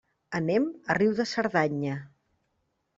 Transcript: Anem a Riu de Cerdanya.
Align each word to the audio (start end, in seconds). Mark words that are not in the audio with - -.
Anem 0.39 0.65
a 0.93 0.97
Riu 0.99 1.15
de 1.21 1.27
Cerdanya. 1.35 2.03